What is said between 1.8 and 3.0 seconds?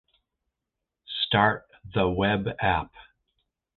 the web app